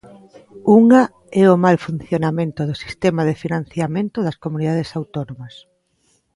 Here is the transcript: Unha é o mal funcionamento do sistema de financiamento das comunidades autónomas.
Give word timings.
Unha 0.79 1.01
é 1.43 1.45
o 1.53 1.57
mal 1.63 1.77
funcionamento 1.87 2.61
do 2.69 2.75
sistema 2.83 3.21
de 3.25 3.35
financiamento 3.43 4.17
das 4.21 4.39
comunidades 4.43 4.89
autónomas. 4.99 5.53